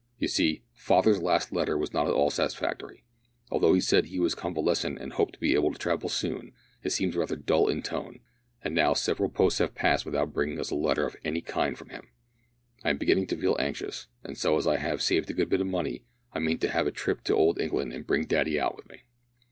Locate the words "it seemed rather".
6.81-7.35